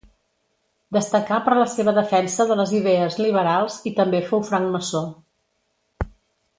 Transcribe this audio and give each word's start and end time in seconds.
Destacà 0.95 1.37
per 1.47 1.57
la 1.59 1.65
seva 1.73 1.93
defensa 1.99 2.47
de 2.53 2.57
les 2.63 2.73
idees 2.79 3.17
liberals, 3.27 3.79
i 3.91 3.93
també 4.01 4.23
fou 4.33 4.43
francmaçó. 4.51 5.03